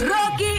[0.00, 0.55] Rocky y Burbu.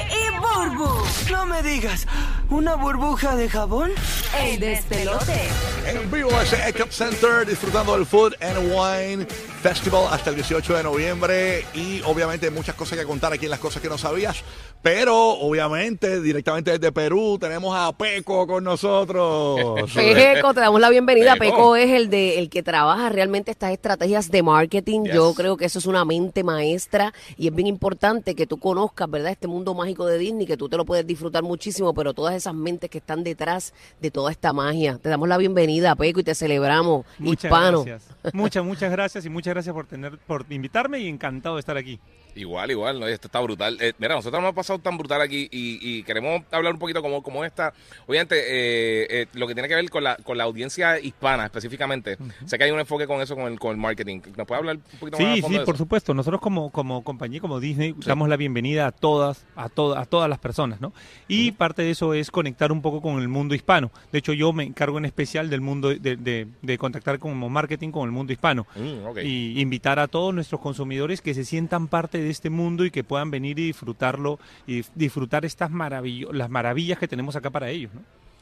[1.32, 2.08] No me digas,
[2.50, 3.92] ¿una burbuja de jabón?
[4.40, 5.50] El despelote.
[5.86, 9.26] En vivo ese Cup Center disfrutando del Food and Wine
[9.62, 13.60] Festival hasta el 18 de noviembre y obviamente muchas cosas que contar aquí en las
[13.60, 14.44] cosas que no sabías,
[14.82, 19.92] pero obviamente directamente desde Perú tenemos a Peco con nosotros.
[19.96, 21.36] Peco, te damos la bienvenida.
[21.36, 21.56] Peco.
[21.56, 25.04] Peco es el de el que trabaja realmente estas estrategias de marketing.
[25.06, 25.14] Yes.
[25.14, 29.10] Yo creo que eso es una mente maestra y es bien importante que tú conozcas,
[29.10, 29.32] ¿verdad?
[29.32, 32.54] Este mundo mágico de Disney, que tú te lo puedes disfrutar muchísimo, pero todas esas
[32.54, 34.98] mentes que están detrás de toda esta magia.
[34.98, 37.84] Te damos la bienvenida, Peco, y te celebramos, Muchas hispano.
[37.84, 38.34] gracias.
[38.34, 42.00] Muchas, muchas gracias y muchas gracias por tener, por invitarme y encantado de estar aquí.
[42.36, 43.08] Igual, igual, ¿no?
[43.08, 43.78] esto está brutal.
[43.82, 47.02] Eh, mira, nosotros nos hemos pasado tan brutal aquí y, y queremos hablar un poquito
[47.02, 47.74] como, como esta.
[48.06, 52.18] Obviamente, eh, eh, lo que tiene que ver con la, con la audiencia hispana específicamente.
[52.46, 54.22] Sé que hay un enfoque con eso, con el, con el marketing.
[54.36, 56.14] ¿Nos puede hablar un poquito más Sí, fondo sí, por supuesto.
[56.14, 60.30] Nosotros como, como compañía, como Disney, damos la bienvenida a todas, a, todas a todas
[60.30, 60.94] las personas, ¿no?
[61.28, 63.92] Y parte de eso es conectar un poco con el mundo hispano.
[64.12, 67.92] De hecho, yo me encargo en especial del mundo, de, de- de contactar como marketing
[67.92, 68.66] con el mundo hispano.
[68.76, 69.18] Mm.
[69.26, 73.04] Y invitar a todos nuestros consumidores que se sientan parte de este mundo y que
[73.04, 77.92] puedan venir y disfrutarlo y disfrutar estas maravillo las maravillas que tenemos acá para ellos,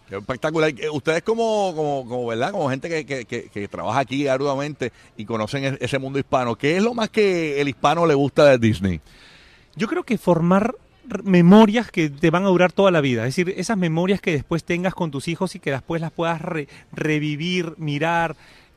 [0.10, 0.72] espectacular.
[0.78, 2.52] Eh, Ustedes como, como, como, ¿verdad?
[2.52, 6.56] Como gente que, que, que- que trabaja aquí arduamente y conocen e- ese mundo hispano,
[6.56, 9.02] ¿qué es lo más que el hispano le gusta de Disney?
[9.76, 10.76] Yo creo que formar
[11.24, 14.64] memorias que te van a durar toda la vida, es decir, esas memorias que después
[14.64, 18.36] tengas con tus hijos y que después las puedas re- revivir, mirar.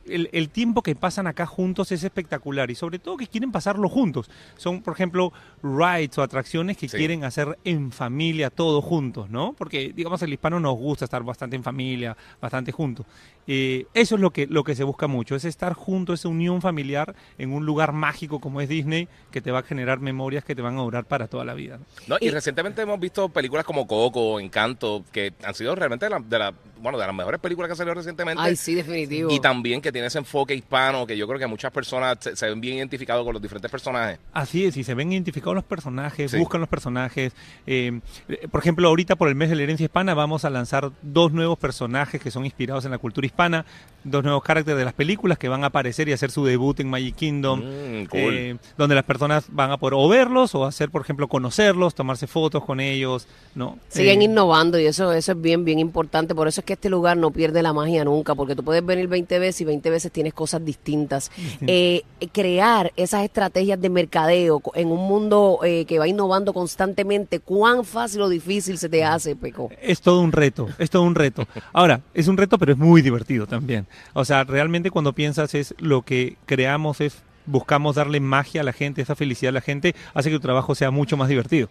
[0.09, 3.89] El, el tiempo que pasan acá juntos es espectacular y sobre todo que quieren pasarlo
[3.89, 4.31] juntos.
[4.57, 6.97] Son, por ejemplo, rides o atracciones que Sí.
[6.97, 9.53] quieren hacer en familia, todos juntos, ¿no?
[9.57, 13.07] Porque, digamos, el hispano nos gusta estar bastante en familia, bastante juntos.
[13.51, 16.61] Eh, eso es lo que, lo que se busca mucho, es estar juntos, esa unión
[16.61, 20.55] familiar en un lugar mágico como es Disney, que te va a generar memorias que
[20.55, 21.79] te van a durar para toda la vida.
[21.79, 21.85] ¿no?
[22.09, 26.21] No, y, recientemente hemos visto películas como Coco, Encanto, que han sido realmente de, la-
[26.21, 28.43] de la- bueno, de las mejores películas que han salido recientemente.
[28.43, 29.31] Ay, sí, definitivo.
[29.31, 32.47] Y también que tiene ese enfoque hispano, que yo creo que muchas personas se, se
[32.49, 34.19] ven bien identificados con los diferentes personajes.
[34.33, 36.39] Así es, y se ven identificados los personajes, Sí.
[36.39, 37.33] buscan los personajes.
[37.67, 40.91] eh, eh, por ejemplo, ahorita por el mes de la herencia hispana vamos a lanzar
[41.03, 43.65] dos nuevos personajes que son inspirados en la cultura hispana,
[44.05, 46.89] dos nuevos caracteres de las películas que van a aparecer y hacer su debut en
[46.91, 48.35] Magic Kingdom, Mm, cool.
[48.35, 52.27] eh, donde las personas van a poder o verlos o hacer, por ejemplo, conocerlos, tomarse
[52.27, 53.79] fotos con ellos, ¿no?
[53.89, 56.35] Siguen Eh, innovando y eso, eso es bien, bien importante.
[56.35, 59.09] Por eso es que este lugar no pierde la magia nunca, porque tú puedes venir
[59.09, 61.31] 20 veces y 20 veces tienes cosas distintas.
[61.67, 62.03] Eh,
[62.33, 68.23] crear esas estrategias de mercadeo en un mundo eh, que va innovando constantemente, ¿cuán fácil
[68.23, 69.71] o difícil se te hace, Peco?
[69.81, 71.47] Es todo un reto, es todo un reto.
[71.73, 73.87] Ahora, es un reto, pero es muy divertido también.
[74.15, 78.73] O sea, realmente cuando piensas es lo que creamos es buscamos darle magia a la
[78.73, 81.69] gente, esa felicidad a la gente, hace que tu trabajo sea mucho más divertido.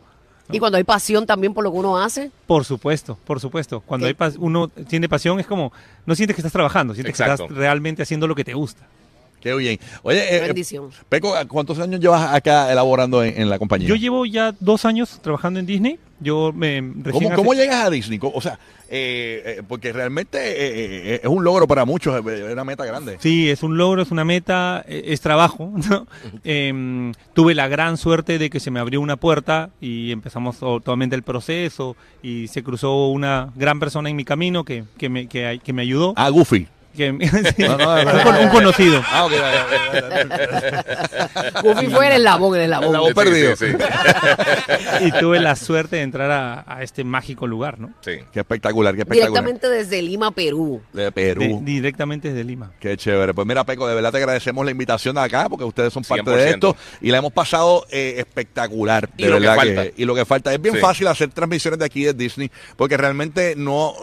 [0.50, 3.81] Y cuando hay pasión también por lo que uno hace, Por supuesto, por supuesto.
[3.81, 4.16] Cuando ¿Qué?
[4.18, 5.74] hay uno tiene pasión es como,
[6.06, 8.88] no sientes que estás trabajando, sientes que estás realmente haciendo lo que te gusta.
[9.42, 9.80] Qué bien.
[10.03, 10.90] Oye, eh, bendición.
[11.09, 13.88] Peco, ¿cuántos años llevas acá elaborando en, en la compañía?
[13.88, 16.00] Yo llevo ya dos años trabajando en Disney.
[16.20, 16.81] Yo me
[17.12, 18.18] ¿Cómo, hace- cómo llegas a Disney?
[18.18, 18.58] ¿Cómo- O sea,
[18.90, 23.18] eh, eh, porque realmente eh, eh, es un logro para muchos, es una meta grande.
[23.20, 25.72] Sí, es un logro, es una meta, eh, es trabajo.
[25.90, 26.08] ¿no?
[26.44, 30.80] Em, tuve la gran suerte de que se me abrió una puerta y empezamos to-
[30.80, 35.28] totalmente el proceso y se cruzó una gran persona en mi camino que, que, me,
[35.28, 36.14] que, que me ayudó.
[36.18, 36.68] Ah, Goofy.
[36.97, 37.18] Que-
[37.58, 38.24] sí, No, no, no, un, no.
[38.24, 39.02] con- un conocido.
[39.09, 39.31] Ah, ok.
[41.63, 42.94] Goofy fue el eslabón, el eslabón.
[42.94, 43.56] La voz perdido.
[43.56, 43.74] Sí, sí,
[45.00, 45.06] sí.
[45.06, 47.94] Y tuve la suerte de entrar a, a este mágico lugar, ¿no?
[48.02, 48.13] Sí.
[48.31, 49.44] Qué espectacular, qué espectacular.
[49.44, 50.81] Directamente desde Lima, Perú.
[50.94, 51.41] De Perú.
[51.41, 52.72] De- directamente desde Lima.
[52.80, 53.34] Qué chévere.
[53.34, 56.24] Pues mira, Peco, de verdad te agradecemos la invitación de acá porque ustedes son parte
[56.31, 56.35] 100%.
[56.35, 59.09] de esto y la hemos pasado eh, espectacular.
[59.18, 59.85] Y De lo que verdad falta.
[59.96, 60.53] y lo que falta.
[60.53, 60.81] Es bien Sí.
[60.81, 63.94] fácil hacer transmisiones de aquí de Disney porque realmente no.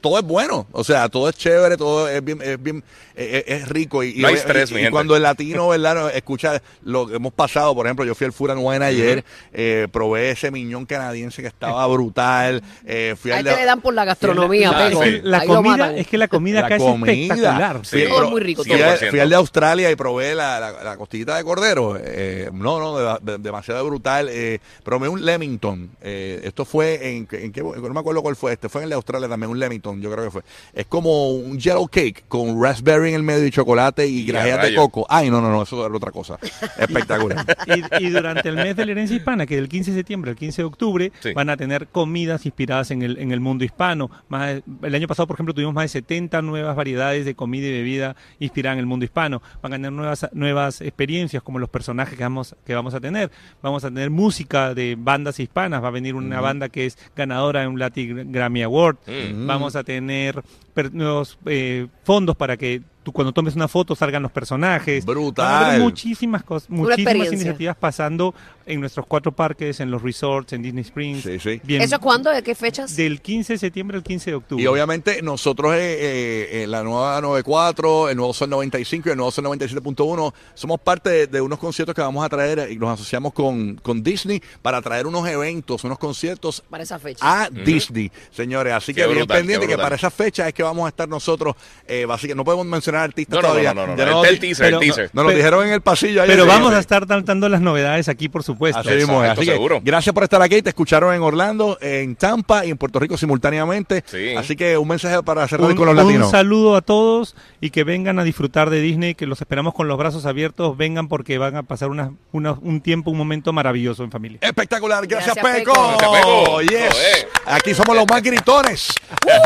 [0.00, 2.82] Todo es bueno, o sea, todo es chévere, todo es bien, es bien,
[3.16, 4.92] eh, es, es rico y, No hay estrés, y mi gente.
[4.92, 8.60] cuando el latino, verdad, escucha lo que hemos pasado, por ejemplo, yo fui al and
[8.64, 13.56] Wine ayer, eh, probé ese miñón canadiense que estaba brutal, eh, fui Ahí al te
[13.56, 15.20] le dan por la gastronomía, sí.
[15.22, 17.80] La Ahí lo comida, es que la comida acá es espectacular.
[17.84, 18.04] Sí.
[18.08, 18.84] Todo es muy rico, Fui, todo.
[18.84, 19.10] al- 100%.
[19.10, 21.96] fui al de Australia y probé la, la, la costillita de cordero.
[22.02, 24.28] Eh, no, no, de- de- demasiado brutal.
[24.30, 25.90] Eh, probé un Lemington.
[26.00, 28.68] Eh, esto fue en, en qué- no me acuerdo cuál fue este.
[28.68, 29.89] Fue en el de Australia también, un Lemington.
[30.00, 30.42] Yo creo que fue.
[30.72, 34.74] Es como un yellow cake con raspberry en el medio y chocolate y grajeas de
[34.74, 35.06] coco.
[35.08, 36.38] Ay, no, no, no, eso era otra cosa.
[36.78, 37.44] Espectacular.
[38.00, 40.36] Y, y durante el mes de la herencia hispana, que del 15 de septiembre al
[40.36, 41.32] 15 de octubre, Sí.
[41.32, 44.10] van a tener comidas inspiradas en el, en el mundo hispano.
[44.28, 47.72] Más el año pasado, por ejemplo, tuvimos más de 70 nuevas variedades de comida y
[47.72, 49.40] bebida inspirada en el mundo hispano.
[49.62, 53.30] Van a tener nuevas, nuevas experiencias como los personajes que vamos, que vamos a tener.
[53.62, 55.82] Vamos a tener música de bandas hispanas.
[55.82, 58.96] Va a venir una banda que es ganadora de un Latin Grammy Award.
[59.06, 59.46] Mm.
[59.46, 60.42] Vamos a tener
[60.74, 65.04] per- nuevos eh, fondos para que tú cuando tomes una foto salgan los personajes.
[65.04, 65.44] Brutal.
[65.44, 68.34] Van a haber muchísimas cosas, muchísimas iniciativas pasando
[68.66, 71.22] en nuestros cuatro parques, en los resorts, en Disney Springs.
[71.22, 71.60] Sí, sí.
[71.64, 72.30] Bien, ¿Eso es cuándo?
[72.30, 72.94] ¿De qué fechas?
[72.96, 74.62] Del 15 de septiembre al 15 de octubre.
[74.62, 79.16] Y obviamente nosotros, eh, eh, eh, la nueva 94, el nuevo Sol 95 y el
[79.16, 82.90] nuevo Sol 97.1, somos parte de, de unos conciertos que vamos a traer y nos
[82.90, 87.20] asociamos con, con Disney para traer unos eventos, unos conciertos Para esa fecha.
[87.22, 88.72] a Disney, señores.
[88.72, 91.54] Así Qué que bien pendiente que para esa fecha es que vamos a estar nosotros.
[91.86, 93.74] Eh, básicamente, no podemos mencionar artistas No, no, no, todavía.
[93.74, 95.10] no, no, no, el- nos el di- teaser, el pero- teaser.
[95.12, 96.22] Nos lo dijeron en el pasillo.
[96.22, 96.34] ayer.
[96.36, 98.80] Pero vamos a estar dando las novedades aquí, por supuesto.
[98.80, 99.80] Así mismo Así que seguro.
[99.82, 100.62] gracias por estar aquí.
[100.62, 104.04] Te escucharon en Orlando, en Tampa y en Puerto Rico simultáneamente.
[104.06, 104.34] Sí.
[104.36, 106.30] Así que un mensaje para cerrar Un, con los un latinos.
[106.30, 109.98] saludo a todos y que vengan a disfrutar de Disney, que los esperamos con los
[109.98, 110.76] brazos abiertos.
[110.76, 114.38] Vengan porque van a pasar una- una- un tiempo, un momento maravilloso en familia.
[114.42, 115.72] Espectacular, gracias, Gracias, Peco.
[115.72, 115.96] Peco.
[115.98, 116.60] Gracias, Peco.
[116.62, 116.88] Yes.
[116.90, 117.28] Joder.
[117.46, 118.88] Aquí somos los más gritones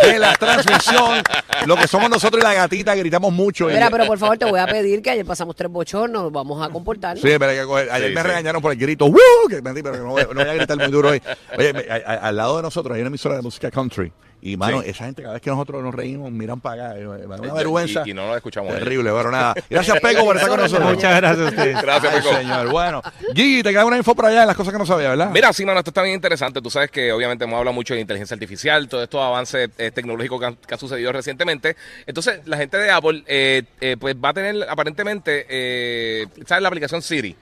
[0.03, 1.23] de la transmisión.
[1.67, 3.67] Lo que somos nosotros y la gatita, gritamos mucho.
[3.67, 6.71] Mira, pero por favor te voy a pedir que ayer pasamos tres bochornos, vamos a
[6.71, 7.21] comportarnos.
[7.21, 8.27] Sí, pero hay que coger- Ayer Sí, me sí.
[8.27, 9.07] regañaron por el grito.
[9.07, 9.19] ¡Woo!
[9.49, 11.23] Que pero que no voy, no voy a gritar muy duro hoy.
[11.59, 14.13] Oye, me- a- a- al lado de nosotros hay una emisora de música country.
[14.47, 14.91] Y, mano, Sí.
[14.91, 16.99] esa gente, cada vez que nosotros nos reímos, miran para acá.
[17.01, 18.03] eh, Una vergüenza.
[18.05, 18.75] Y, y no lo escuchamos.
[18.75, 19.55] Terrible, pero nada.
[19.71, 20.95] Gracias, Peco, por estar con nosotros.
[20.95, 21.81] Muchas gracias a ustedes.
[21.83, 22.35] Gracias, Ay, Peco.
[22.37, 22.69] señor.
[22.71, 23.03] Bueno,
[23.35, 25.31] Gigi, te queda una info por allá de las cosas que no sabía, ¿verdad?
[25.33, 26.61] Mira, sí, mano, esto está bien interesante.
[26.61, 30.39] Tú sabes que obviamente hemos hablado mucho de inteligencia artificial, todos estos avances eh, tecnológicos
[30.39, 31.75] que han, que han sucedido recientemente.
[32.07, 36.61] Entonces, la gente de Apple, eh, eh, pues va a tener aparentemente, eh, ¿sabes?
[36.61, 37.35] La aplicación Siri.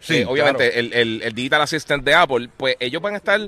[0.00, 0.78] Sí, Eh, obviamente, claro.
[0.86, 3.40] el, el- el Digital Assistant de Apple, pues ellos van a estar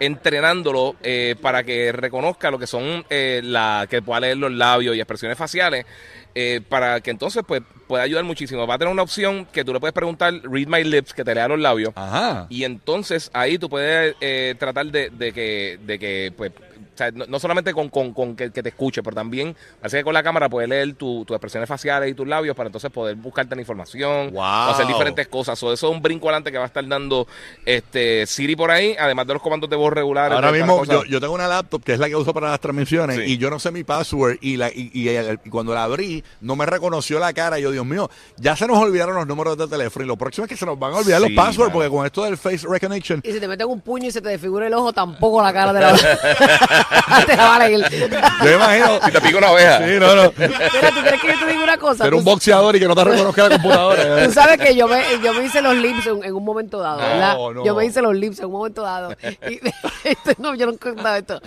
[0.00, 4.94] entrenándolo eh, para que reconozca lo que son eh, la que pueda leer los labios
[4.96, 5.86] y expresiones faciales,
[6.34, 8.66] eh, para que entonces pues pueda ayudar muchísimo.
[8.66, 11.34] Va a tener una opción que tú le puedes preguntar, read my lips, que te
[11.34, 11.92] lea los labios.
[11.96, 12.46] Ajá.
[12.50, 14.14] Y entonces ahí tú puedes
[14.58, 16.52] tratar de, de que, de que pues,
[16.94, 19.98] o sea, no, no solamente con, con, con que, que te escuche, pero también, parece
[19.98, 22.90] que con la cámara puedes leer tu- tus expresiones faciales y tus labios para entonces
[22.90, 24.40] poder buscarte la información Wow.
[24.42, 25.60] o hacer diferentes cosas.
[25.62, 27.26] O eso es un brinco adelante que va a estar dando
[27.64, 30.34] este Siri por ahí, además de los comandos de voz regulares.
[30.34, 33.16] Ahora mismo yo, yo tengo una laptop que es la que uso para las transmisiones
[33.16, 33.22] Sí.
[33.32, 36.22] y yo no sé mi password y, la, y, y el- y cuando la abrí
[36.40, 39.56] no me reconoció la cara y yo, Dios mío, ya se nos olvidaron los números
[39.58, 41.72] de teléfono y lo próximo es que se nos van a olvidar Sí, los passwords
[41.72, 44.28] porque con esto del face recognition Y si te meten un puño y se te
[44.28, 45.94] desfigura el ojo, tampoco la cara de la
[47.26, 47.90] te la va a leer.
[47.90, 48.08] yo
[48.44, 49.78] me imagino Si te pica una oveja.
[49.78, 52.04] sí, no, no, Mira, ¿tú crees que yo te digo una cosa?
[52.04, 55.02] ser un boxeador y que no te reconozca la computadora Tú sabes que yo me,
[55.22, 57.34] yo me hice los lips en, en un momento dado, No, ¿verdad?
[57.54, 57.64] no.
[57.64, 59.14] Yo me hice los lips en un momento dado.
[59.48, 59.60] Y,
[60.08, 61.40] esto no, yo no he contado esto.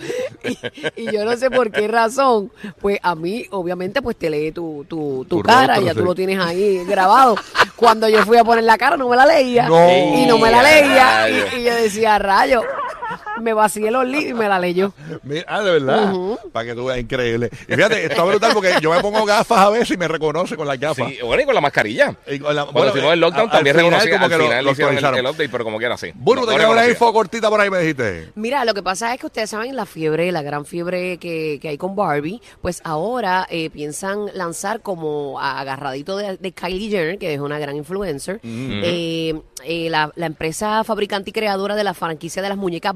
[0.44, 2.50] Y, y yo no sé por qué razón,
[2.80, 5.98] pues a mí, obviamente, pues te lee tu, tu, tu, Tu cara, rostro, ya sí.
[5.98, 7.36] tú lo tienes ahí grabado.
[7.76, 9.68] Cuando yo fui a poner la cara, no me la leía.
[9.68, 9.88] No.
[10.14, 11.28] Y no me la leía.
[11.56, 12.62] Y yo decía, rayo,
[13.40, 14.92] me vacié los lips y me la leyó.
[15.22, 16.12] Mira, ah, de verdad.
[16.52, 17.50] Para que tú veas, increíble.
[17.68, 20.66] Y fíjate, está brutal porque yo me pongo gafas a veces y me reconoce con
[20.66, 21.08] las gafas.
[21.08, 22.16] Sí, bueno, y con la mascarilla.
[22.26, 24.30] Y con la- Cuando bueno, hicimos el lockdown al- también al final reconocí, como al
[24.30, 25.26] que lo- final lo hicieron el, actualizaron.
[25.26, 26.12] el update, pero como quiera sí.
[26.14, 28.32] Burbu, No- te no una info cortita por ahí, me dijiste.
[28.34, 31.68] Mira, lo que pasa es que ustedes saben la fiebre, la gran fiebre que, que
[31.68, 37.34] hay con Barbie, pues ahora eh, piensan lanzar como agarradito de, de Kylie Jenner, que
[37.34, 42.42] es una gran influencer, eh, eh, la, la empresa fabricante y creadora de la franquicia
[42.42, 42.92] de las muñecas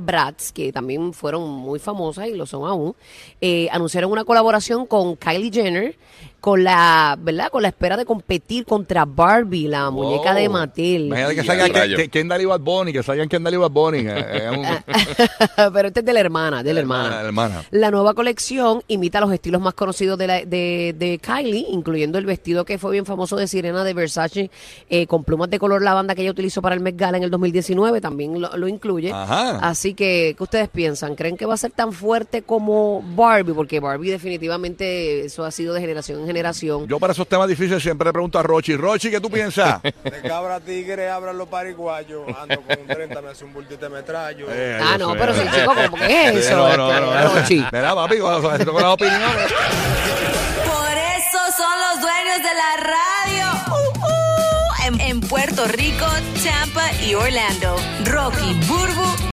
[0.55, 2.95] Que también fueron muy famosas y lo son aún,
[3.41, 5.97] eh, anunciaron una colaboración con Kylie Jenner
[6.41, 7.51] con la, ¿verdad?
[7.53, 11.07] Con la espera de competir contra Barbie, la muñeca de Mattel.
[11.07, 11.71] Imagínate que salgan
[12.11, 13.99] Kendall y Bad Bunny, que salgan Kendall y Bad Bunny.
[13.99, 17.23] eh, eh, un- Pero este es de la hermana, de la hermana, hermana.
[17.23, 17.65] la hermana.
[17.71, 22.27] La nueva colección imita los estilos más conocidos de, la- de, de Kylie, incluyendo el
[22.27, 24.51] vestido que fue bien famoso de Sirena de Versace,
[24.91, 27.31] eh, con plumas de color lavanda que ella utilizó para el Met Gala en el
[27.31, 29.13] 2019, también lo, lo incluye.
[29.13, 29.59] Ajá.
[29.59, 31.15] Así que, ¿qué ustedes piensan?
[31.15, 33.53] ¿Creen que va a ser tan fuerte como Barbie?
[33.53, 36.87] Porque Barbie definitivamente eso ha sido de generación en generación.
[36.89, 38.77] Yo para esos temas difíciles siempre le pregunto a Rochi.
[38.77, 39.83] Rochi, ¿qué tú piensas?
[39.83, 42.23] De cabra tigre abran los pariguayos.
[42.41, 44.47] Ando con un 30, me hace un bultito de metrallo.
[44.51, 45.19] Eh, ah, no, sé.
[45.19, 46.57] pero si chico, ¿cómo que es Sí, eso?
[46.57, 47.35] no, no, no, no.
[47.35, 47.65] Rochi?
[47.73, 48.43] Mira, papi, tocan
[48.83, 49.53] las opiniones.
[50.65, 53.61] Por eso son los dueños de la radio.
[53.69, 56.07] Uh, uh, en, en Puerto Rico,
[56.45, 57.77] Tampa y Orlando.
[58.05, 59.31] Rocky, Burbu